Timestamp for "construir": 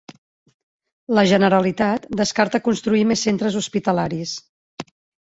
2.71-3.07